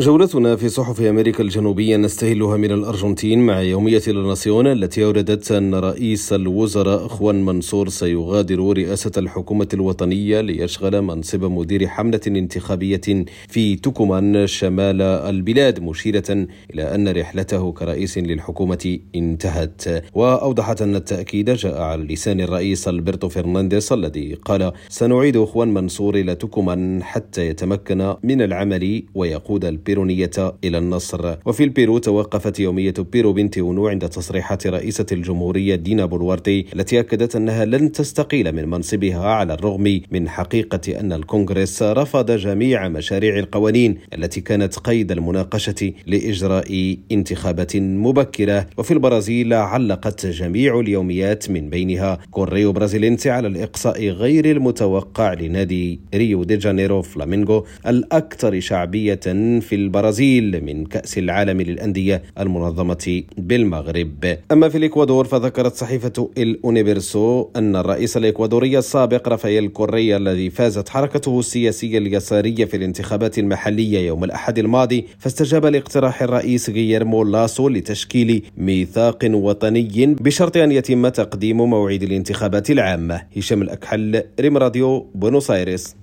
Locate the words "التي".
4.66-5.04, 36.74-37.00, 44.14-44.40